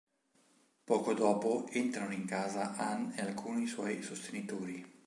Poco 0.83 1.13
dopo 1.13 1.67
entrano 1.69 2.11
in 2.13 2.25
casa 2.25 2.75
Anne 2.75 3.13
e 3.17 3.21
alcuni 3.21 3.67
suoi 3.67 4.01
sostenitori. 4.01 4.97